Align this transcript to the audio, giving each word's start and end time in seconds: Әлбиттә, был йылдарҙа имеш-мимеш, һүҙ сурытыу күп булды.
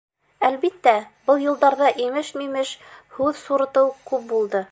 Әлбиттә, 0.47 0.93
был 1.27 1.43
йылдарҙа 1.43 1.91
имеш-мимеш, 2.07 2.73
һүҙ 3.19 3.39
сурытыу 3.45 3.95
күп 4.13 4.29
булды. 4.35 4.59